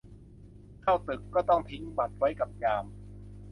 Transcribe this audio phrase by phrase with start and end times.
[0.83, 2.85] เข้าตึกก็ต้องทิ้งบัตรไว้กับยาม